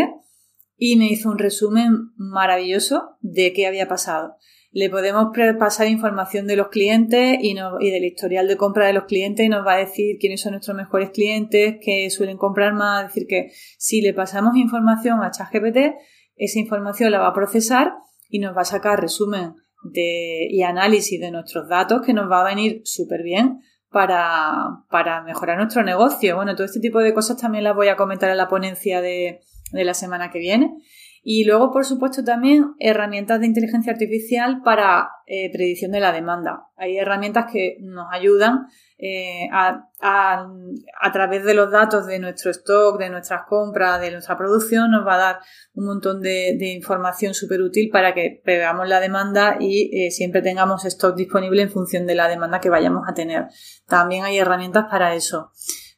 y 0.77 0.95
me 0.97 1.07
hizo 1.07 1.27
un 1.27 1.39
resumen 1.39 2.11
maravilloso 2.15 3.17
de 3.21 3.51
qué 3.51 3.65
había 3.65 3.87
pasado. 3.87 4.35
Le 4.69 4.91
podemos 4.91 5.35
pasar 5.57 5.87
información 5.87 6.45
de 6.45 6.55
los 6.55 6.67
clientes 6.67 7.39
y, 7.41 7.55
y 7.79 7.89
del 7.89 8.05
historial 8.05 8.47
de 8.47 8.57
compra 8.57 8.85
de 8.85 8.93
los 8.93 9.05
clientes 9.05 9.43
y 9.43 9.49
nos 9.49 9.65
va 9.65 9.73
a 9.73 9.77
decir 9.77 10.17
quiénes 10.19 10.41
son 10.41 10.51
nuestros 10.51 10.77
mejores 10.77 11.09
clientes, 11.09 11.77
que 11.81 12.11
suelen 12.11 12.37
comprar 12.37 12.75
más. 12.75 13.05
Es 13.05 13.15
decir, 13.15 13.27
que 13.27 13.51
si 13.79 14.01
le 14.01 14.13
pasamos 14.13 14.55
información 14.55 15.23
a 15.23 15.31
ChatGPT, 15.31 15.95
esa 16.35 16.59
información 16.59 17.09
la 17.11 17.21
va 17.21 17.29
a 17.29 17.33
procesar 17.33 17.93
y 18.29 18.37
nos 18.37 18.55
va 18.55 18.61
a 18.61 18.65
sacar 18.65 19.01
resumen 19.01 19.55
de, 19.81 20.47
y 20.47 20.61
análisis 20.61 21.19
de 21.19 21.31
nuestros 21.31 21.67
datos 21.67 22.03
que 22.05 22.13
nos 22.13 22.29
va 22.29 22.41
a 22.41 22.49
venir 22.49 22.81
súper 22.83 23.23
bien 23.23 23.61
para, 23.91 24.83
para 24.89 25.21
mejorar 25.21 25.57
nuestro 25.57 25.83
negocio. 25.83 26.35
Bueno, 26.35 26.55
todo 26.55 26.65
este 26.65 26.79
tipo 26.79 26.99
de 26.99 27.13
cosas 27.13 27.37
también 27.37 27.63
las 27.63 27.75
voy 27.75 27.87
a 27.87 27.95
comentar 27.95 28.29
en 28.29 28.37
la 28.37 28.47
ponencia 28.47 29.01
de, 29.01 29.41
de 29.71 29.83
la 29.83 29.93
semana 29.93 30.31
que 30.31 30.39
viene. 30.39 30.77
Y 31.23 31.45
luego, 31.45 31.71
por 31.71 31.85
supuesto, 31.85 32.23
también 32.23 32.73
herramientas 32.79 33.39
de 33.39 33.47
inteligencia 33.47 33.91
artificial 33.91 34.61
para 34.63 35.09
eh, 35.25 35.51
predicción 35.51 35.91
de 35.91 35.99
la 35.99 36.11
demanda. 36.11 36.67
Hay 36.75 36.97
herramientas 36.97 37.51
que 37.51 37.77
nos 37.81 38.07
ayudan 38.11 38.67
eh, 38.97 39.47
a, 39.53 39.85
a, 40.01 41.11
través 41.13 41.45
de 41.45 41.53
los 41.53 41.71
datos 41.71 42.07
de 42.07 42.19
nuestro 42.19 42.51
stock, 42.51 42.99
de 42.99 43.09
nuestras 43.09 43.41
compras, 43.47 44.01
de 44.01 44.11
nuestra 44.11 44.37
producción, 44.37 44.91
nos 44.91 45.05
va 45.05 45.15
a 45.15 45.17
dar 45.17 45.39
un 45.73 45.85
montón 45.85 46.21
de, 46.21 46.57
información 46.73 47.33
súper 47.33 47.61
útil 47.61 47.89
para 47.91 48.13
que 48.13 48.41
preveamos 48.43 48.87
la 48.87 48.99
demanda 48.99 49.57
y 49.59 49.89
eh, 49.93 50.11
siempre 50.11 50.41
tengamos 50.41 50.83
stock 50.85 51.15
disponible 51.15 51.61
en 51.61 51.69
función 51.69 52.07
de 52.07 52.15
la 52.15 52.27
demanda 52.27 52.59
que 52.59 52.69
vayamos 52.69 53.03
a 53.07 53.13
tener. 53.13 53.45
También 53.87 54.25
hay 54.25 54.37
herramientas 54.37 54.85
para 54.89 55.15
eso. 55.15 55.51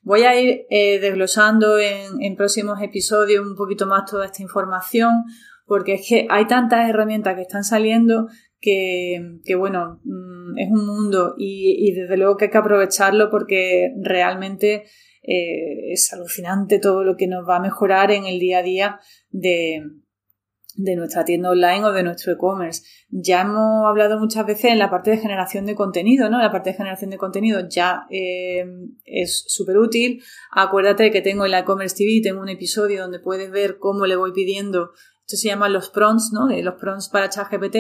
Voy 0.04 0.24
a 0.24 0.40
ir 0.40 0.66
eh, 0.70 1.00
desglosando 1.00 1.78
en, 1.78 2.36
próximos 2.36 2.82
episodios 2.82 3.46
un 3.46 3.56
poquito 3.56 3.86
más 3.86 4.10
toda 4.10 4.26
esta 4.26 4.42
información, 4.42 5.24
porque 5.66 5.94
es 5.96 6.08
que 6.08 6.28
hay 6.30 6.48
tantas 6.48 6.90
herramientas 6.90 7.36
que 7.36 7.44
están 7.44 7.64
saliendo 7.64 8.28
que, 8.60 9.40
bueno, 9.58 10.00
mm, 10.04 10.58
es 10.58 10.70
un 10.72 10.86
mundo 10.86 11.36
y, 11.38 11.94
desde 11.94 12.18
luego 12.18 12.38
que 12.38 12.46
hay 12.46 12.52
que 12.52 12.58
aprovecharlo 12.58 13.30
porque 13.30 13.94
realmente 14.02 14.86
eh, 15.24 15.92
es 15.92 16.12
alucinante 16.14 16.80
todo 16.80 17.04
lo 17.04 17.16
que 17.16 17.28
nos 17.28 17.48
va 17.48 17.58
a 17.58 17.62
mejorar 17.62 18.12
en 18.12 18.26
el 18.26 18.40
día 18.40 18.60
a 18.60 18.64
día 18.64 19.00
de, 19.30 19.84
de 20.76 20.96
nuestra 20.96 21.26
tienda 21.26 21.50
online 21.50 21.84
o 21.84 21.92
de 21.92 22.04
nuestro 22.04 22.34
e-commerce. 22.34 22.84
Ya 23.10 23.42
hemos 23.42 23.86
hablado 23.86 24.20
muchas 24.20 24.46
veces 24.46 24.72
en 24.72 24.80
la 24.80 24.90
parte 24.90 25.12
de 25.12 25.18
generación 25.18 25.66
de 25.66 25.76
contenido, 25.76 26.30
¿no? 26.30 26.40
La 26.40 26.52
parte 26.52 26.72
de 26.72 26.78
generación 26.78 27.10
de 27.10 27.18
contenido 27.18 27.68
ya 27.68 28.06
eh, 28.10 28.66
es 29.06 29.46
súper 29.48 29.78
útil. 29.78 30.24
Acuérdate 30.52 31.12
que 31.12 31.22
tengo 31.22 31.46
en 31.46 31.52
la 31.52 31.60
e-commerce 31.60 31.96
TV, 31.96 32.22
tengo 32.24 32.42
un 32.42 32.50
episodio 32.50 33.02
donde 33.02 33.20
puedes 33.20 33.52
ver 33.52 33.78
cómo 33.80 34.06
le 34.06 34.16
voy 34.16 34.32
pidiendo, 34.32 34.92
esto 35.32 35.38
se 35.38 35.48
llama 35.48 35.70
los 35.70 35.90
prompts, 35.90 36.32
¿no? 36.34 36.50
Los 36.50 36.76
prompts 36.76 37.08
para 37.08 37.30
ChatGPT, 37.30 37.76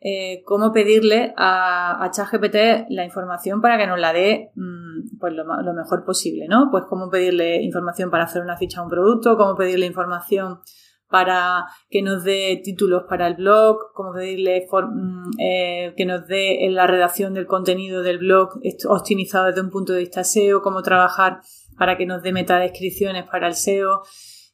eh, 0.00 0.42
cómo 0.44 0.72
pedirle 0.72 1.34
a, 1.36 2.10
ChatGPT 2.10 2.88
la 2.88 3.04
información 3.04 3.60
para 3.60 3.76
que 3.76 3.86
nos 3.86 3.98
la 3.98 4.12
dé 4.12 4.52
mm, 4.54 5.18
pues 5.18 5.34
lo 5.34 5.74
mejor 5.74 6.04
posible, 6.04 6.46
¿no? 6.48 6.68
Pues 6.70 6.84
cómo 6.88 7.10
pedirle 7.10 7.62
información 7.62 8.10
para 8.10 8.24
hacer 8.24 8.42
una 8.42 8.56
ficha 8.56 8.80
a 8.80 8.84
un 8.84 8.90
producto, 8.90 9.36
cómo 9.36 9.54
pedirle 9.54 9.86
información 9.86 10.60
para 11.08 11.66
que 11.88 12.02
nos 12.02 12.24
dé 12.24 12.60
títulos 12.62 13.04
para 13.08 13.26
el 13.26 13.34
blog, 13.34 13.92
como 13.92 14.12
pedirle 14.12 14.66
mm, 14.70 15.30
eh, 15.38 15.94
que 15.96 16.06
nos 16.06 16.26
dé 16.26 16.64
en 16.64 16.74
la 16.74 16.86
redacción 16.86 17.34
del 17.34 17.46
contenido 17.46 18.02
del 18.02 18.18
blog 18.18 18.60
optimizado 18.88 19.46
desde 19.46 19.60
un 19.60 19.70
punto 19.70 19.92
de 19.92 20.00
vista 20.00 20.24
SEO, 20.24 20.62
cómo 20.62 20.82
trabajar 20.82 21.40
para 21.78 21.96
que 21.96 22.06
nos 22.06 22.22
dé 22.22 22.32
metadescripciones 22.32 23.24
para 23.30 23.48
el 23.48 23.54
SEO. 23.54 24.02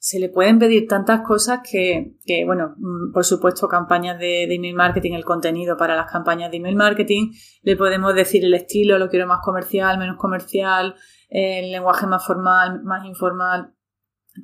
Se 0.03 0.19
le 0.19 0.31
pueden 0.31 0.59
pedir 0.59 0.89
tantas 0.89 1.21
cosas 1.27 1.61
que, 1.63 2.17
bueno, 2.47 2.75
mm, 2.79 3.13
por 3.13 3.25
supuesto, 3.25 3.69
campañas 3.69 4.19
de, 4.19 4.47
de, 4.49 4.55
email 4.55 4.75
marketing, 4.75 5.13
el 5.13 5.25
contenido 5.25 5.77
para 5.77 5.95
las 5.95 6.11
campañas 6.11 6.51
de 6.51 6.57
email 6.57 6.77
marketing, 6.77 7.33
le 7.63 7.77
podemos 7.77 8.15
decir 8.15 8.45
el 8.45 8.55
estilo, 8.55 8.99
lo 8.99 9.09
quiero 9.09 9.27
más 9.27 9.41
comercial, 9.43 9.99
menos 9.99 10.17
comercial, 10.17 10.95
el 11.29 11.71
lenguaje 11.71 12.07
más 12.07 12.27
formal, 12.27 12.83
más 12.83 13.05
informal 13.05 13.75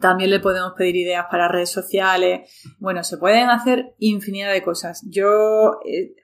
también 0.01 0.31
le 0.31 0.41
podemos 0.41 0.73
pedir 0.77 0.97
ideas 0.97 1.27
para 1.31 1.49
redes 1.49 1.71
sociales. 1.71 2.51
Bueno, 2.79 3.05
se 3.05 3.19
pueden 3.19 3.51
hacer 3.51 3.95
infinidad 3.99 4.53
de 4.53 4.63
cosas. 4.63 5.05
Yo 5.09 5.81
eh, 5.85 6.15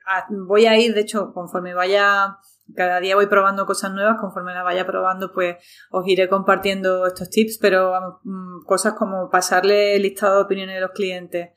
voy 0.47 0.65
a 0.65 0.77
ir, 0.77 0.93
de 0.93 1.01
hecho, 1.01 1.33
conforme 1.33 1.73
vaya, 1.73 2.37
cada 2.75 2.99
día 2.99 3.15
voy 3.15 3.27
probando 3.27 3.65
cosas 3.65 3.93
nuevas, 3.93 4.17
conforme 4.19 4.53
las 4.53 4.63
vaya 4.63 4.85
probando, 4.85 5.31
pues 5.31 5.57
os 5.91 6.07
iré 6.07 6.29
compartiendo 6.29 7.07
estos 7.07 7.29
tips, 7.29 7.57
pero 7.59 8.19
mm, 8.23 8.65
cosas 8.65 8.93
como 8.93 9.29
pasarle 9.29 9.95
el 9.95 10.03
listado 10.03 10.35
de 10.35 10.41
opiniones 10.43 10.75
de 10.75 10.81
los 10.81 10.91
clientes 10.91 11.49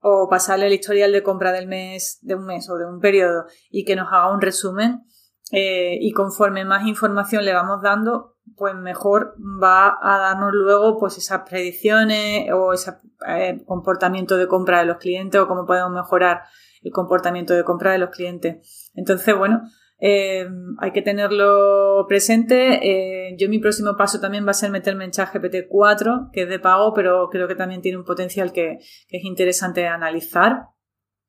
o 0.00 0.28
pasarle 0.28 0.66
el 0.66 0.74
historial 0.74 1.12
de 1.12 1.22
compra 1.22 1.50
del 1.52 1.66
mes, 1.66 2.18
de 2.20 2.34
un 2.34 2.44
mes 2.44 2.68
o 2.68 2.76
de 2.76 2.86
un 2.86 3.00
periodo 3.00 3.46
y 3.70 3.84
que 3.84 3.96
nos 3.96 4.08
haga 4.08 4.32
un 4.32 4.40
resumen. 4.40 5.02
Eh, 5.50 5.98
y 6.00 6.12
conforme 6.12 6.64
más 6.64 6.86
información 6.86 7.44
le 7.44 7.52
vamos 7.52 7.80
dando, 7.82 8.33
pues 8.56 8.74
mejor 8.74 9.34
va 9.40 9.98
a 10.00 10.18
darnos 10.18 10.52
luego 10.52 10.98
pues 10.98 11.18
esas 11.18 11.42
predicciones 11.48 12.50
o 12.52 12.72
ese 12.72 12.92
eh, 13.26 13.62
comportamiento 13.64 14.36
de 14.36 14.46
compra 14.46 14.80
de 14.80 14.86
los 14.86 14.98
clientes 14.98 15.40
o 15.40 15.48
cómo 15.48 15.66
podemos 15.66 15.92
mejorar 15.92 16.42
el 16.82 16.92
comportamiento 16.92 17.54
de 17.54 17.64
compra 17.64 17.92
de 17.92 17.98
los 17.98 18.10
clientes. 18.10 18.90
Entonces, 18.94 19.36
bueno, 19.36 19.62
eh, 19.98 20.46
hay 20.78 20.92
que 20.92 21.02
tenerlo 21.02 22.04
presente. 22.06 22.80
Eh, 22.82 23.36
yo 23.38 23.48
mi 23.48 23.58
próximo 23.58 23.96
paso 23.96 24.20
también 24.20 24.46
va 24.46 24.50
a 24.50 24.54
ser 24.54 24.70
meterme 24.70 25.04
en 25.04 25.10
ChatGPT 25.10 25.68
4, 25.68 26.28
que 26.32 26.42
es 26.42 26.48
de 26.48 26.58
pago, 26.58 26.92
pero 26.92 27.28
creo 27.30 27.48
que 27.48 27.54
también 27.54 27.80
tiene 27.80 27.98
un 27.98 28.04
potencial 28.04 28.52
que, 28.52 28.78
que 29.08 29.16
es 29.16 29.24
interesante 29.24 29.86
analizar 29.86 30.66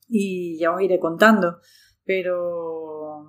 y 0.08 0.60
ya 0.60 0.72
os 0.72 0.82
iré 0.82 1.00
contando. 1.00 1.60
Pero 2.04 2.85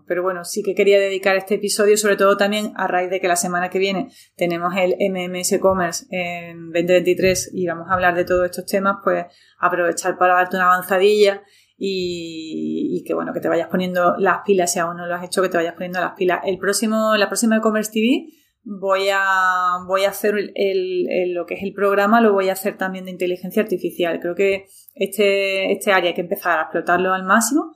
pero 0.07 0.23
bueno, 0.23 0.45
sí 0.45 0.63
que 0.63 0.75
quería 0.75 0.99
dedicar 0.99 1.37
este 1.37 1.55
episodio 1.57 1.97
sobre 1.97 2.17
todo 2.17 2.37
también 2.37 2.73
a 2.77 2.87
raíz 2.87 3.11
de 3.11 3.21
que 3.21 3.29
la 3.29 3.37
semana 3.37 3.71
que 3.71 3.79
viene 3.79 4.09
tenemos 4.37 4.75
el 4.77 4.97
MMS 5.11 5.59
Commerce 5.61 6.07
en 6.11 6.71
2023 6.73 7.51
y 7.55 7.67
vamos 7.67 7.89
a 7.89 7.95
hablar 7.95 8.15
de 8.15 8.25
todos 8.25 8.45
estos 8.45 8.67
temas, 8.67 8.97
pues 9.03 9.27
aprovechar 9.59 10.19
para 10.19 10.35
darte 10.35 10.57
una 10.57 10.67
avanzadilla 10.67 11.43
y, 11.79 13.05
que 13.07 13.15
bueno, 13.15 13.33
que 13.33 13.41
te 13.41 13.49
vayas 13.49 13.69
poniendo 13.69 14.17
las 14.19 14.39
pilas, 14.45 14.73
si 14.73 14.79
aún 14.79 14.97
no 14.97 15.07
lo 15.07 15.15
has 15.15 15.25
hecho, 15.25 15.43
que 15.43 15.49
te 15.49 15.59
vayas 15.59 15.75
poniendo 15.75 16.01
las 16.01 16.15
pilas. 16.15 16.41
El 16.45 16.59
próximo, 16.59 17.17
la 17.17 17.29
próxima 17.29 17.57
e-commerce 17.57 17.91
TV 17.93 18.29
voy 18.63 19.09
a, 19.13 19.79
voy 19.87 20.05
a 20.05 20.11
hacer 20.11 20.35
el, 20.55 21.35
lo 21.35 21.47
que 21.47 21.55
es 21.55 21.63
el 21.63 21.73
programa, 21.73 22.21
lo 22.21 22.33
voy 22.33 22.49
a 22.49 22.53
hacer 22.53 22.77
también 22.77 23.05
de 23.05 23.13
inteligencia 23.13 23.63
artificial. 23.63 24.19
Creo 24.21 24.35
que 24.35 24.67
este, 24.95 25.73
este 25.73 25.93
área 25.93 26.09
hay 26.09 26.15
que 26.15 26.23
empezar 26.23 26.59
a 26.59 26.63
explotarlo 26.63 27.13
al 27.13 27.25
máximo 27.25 27.75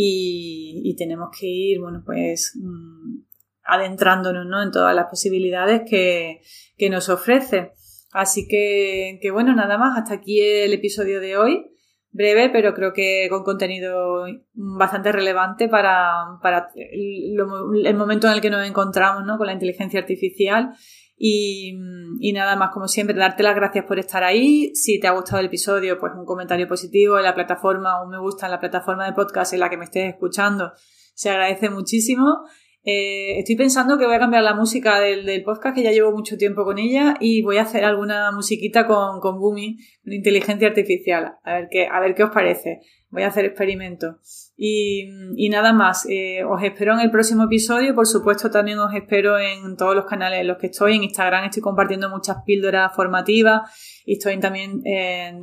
y, 0.00 0.94
tenemos 0.96 1.30
que 1.36 1.46
ir, 1.46 1.80
bueno, 1.80 2.04
pues 2.06 2.52
mm, 2.54 3.18
adentrándonos 3.64 4.46
¿no? 4.46 4.62
en 4.62 4.70
todas 4.70 4.94
las 4.94 5.06
posibilidades 5.06 5.82
que, 5.88 6.40
nos 6.88 7.08
ofrece. 7.08 7.72
Así 8.12 8.46
que, 8.46 9.18
que, 9.20 9.32
bueno, 9.32 9.56
nada 9.56 9.76
más, 9.76 9.98
hasta 9.98 10.14
aquí 10.14 10.40
el 10.40 10.72
episodio 10.72 11.20
de 11.20 11.36
hoy. 11.36 11.74
Breve, 12.10 12.48
pero 12.48 12.72
creo 12.74 12.92
que 12.94 13.26
con 13.28 13.42
contenido 13.44 14.24
bastante 14.54 15.12
relevante 15.12 15.68
para, 15.68 16.38
para 16.42 16.70
el, 16.74 17.36
el 17.84 17.96
momento 17.96 18.28
en 18.28 18.32
el 18.32 18.40
que 18.40 18.50
nos 18.50 18.66
encontramos 18.66 19.24
¿no? 19.26 19.36
con 19.36 19.46
la 19.46 19.52
inteligencia 19.52 20.00
artificial 20.00 20.70
y, 21.18 22.32
nada 22.32 22.56
más, 22.56 22.70
como 22.72 22.86
siempre, 22.86 23.16
darte 23.16 23.42
las 23.42 23.56
gracias 23.56 23.84
por 23.84 23.98
estar 23.98 24.22
ahí. 24.22 24.74
Si 24.74 25.00
te 25.00 25.08
ha 25.08 25.12
gustado 25.12 25.40
el 25.40 25.46
episodio, 25.46 25.98
pues 25.98 26.12
un 26.16 26.24
comentario 26.24 26.68
positivo 26.68 27.18
en 27.18 27.24
la 27.24 27.34
plataforma, 27.34 28.02
un 28.02 28.10
me 28.10 28.18
gusta 28.18 28.46
en 28.46 28.52
la 28.52 28.60
plataforma 28.60 29.04
de 29.04 29.12
podcast 29.12 29.52
en 29.52 29.60
la 29.60 29.68
que 29.68 29.76
me 29.76 29.84
estés 29.84 30.08
escuchando, 30.08 30.72
se 31.14 31.30
agradece 31.30 31.70
muchísimo. 31.70 32.44
Eh, 32.90 33.40
estoy 33.40 33.54
pensando 33.54 33.98
que 33.98 34.06
voy 34.06 34.14
a 34.14 34.18
cambiar 34.18 34.42
la 34.42 34.54
música 34.54 34.98
del, 34.98 35.42
podcast, 35.42 35.76
que 35.76 35.82
ya 35.82 35.92
llevo 35.92 36.10
mucho 36.10 36.38
tiempo 36.38 36.64
con 36.64 36.78
ella, 36.78 37.16
y 37.20 37.42
voy 37.42 37.58
a 37.58 37.62
hacer 37.62 37.84
alguna 37.84 38.32
musiquita 38.32 38.86
con, 38.86 39.20
con 39.20 39.38
Boomi, 39.38 39.76
con 40.02 40.14
inteligencia 40.14 40.68
artificial. 40.68 41.34
A 41.44 41.52
ver 41.52 41.68
qué, 41.70 41.86
a 41.86 42.00
ver 42.00 42.14
qué 42.14 42.22
os 42.22 42.30
parece. 42.30 42.80
Voy 43.10 43.24
a 43.24 43.26
hacer 43.26 43.44
experimentos. 43.44 44.54
Y, 44.56 45.06
nada 45.50 45.74
más. 45.74 46.06
Eh, 46.08 46.42
os 46.44 46.62
espero 46.62 46.94
en 46.94 47.00
el 47.00 47.10
próximo 47.10 47.44
episodio. 47.44 47.94
Por 47.94 48.06
supuesto, 48.06 48.50
también 48.50 48.78
os 48.78 48.94
espero 48.94 49.38
en 49.38 49.76
todos 49.76 49.94
los 49.94 50.06
canales 50.06 50.40
en 50.40 50.46
los 50.46 50.56
que 50.56 50.68
estoy. 50.68 50.96
En 50.96 51.04
Instagram 51.04 51.44
estoy 51.44 51.62
compartiendo 51.62 52.08
muchas 52.08 52.38
píldoras 52.46 52.96
formativas 52.96 54.02
y 54.06 54.14
estoy 54.14 54.40
también, 54.40 54.80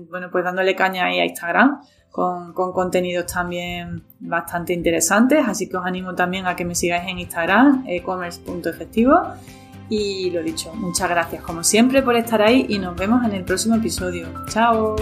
bueno, 0.10 0.30
pues 0.32 0.44
dándole 0.44 0.76
caña 0.76 1.06
ahí 1.06 1.20
a 1.20 1.26
Instagram 1.26 1.80
con, 2.16 2.54
contenidos 2.54 3.26
también 3.26 4.02
bastante 4.22 4.72
interesantes, 4.72 5.44
así 5.46 5.68
que 5.68 5.76
os 5.76 5.86
animo 5.86 6.16
también 6.16 6.48
a 6.48 6.56
que 6.56 6.64
me 6.64 6.74
sigáis 6.74 7.10
en 7.10 7.20
Instagram, 7.20 7.84
ecommerce.efectivo. 7.88 9.20
Y 9.90 10.32
lo 10.32 10.42
dicho, 10.42 10.74
muchas 10.74 11.10
gracias 11.10 11.44
como 11.44 11.62
siempre 11.62 12.02
por 12.02 12.16
estar 12.16 12.42
ahí 12.42 12.68
y 12.70 12.80
nos 12.80 12.96
vemos 12.96 13.26
en 13.26 13.34
el 13.34 13.44
próximo 13.44 13.76
episodio. 13.76 14.28
¡Chao! 14.48 14.96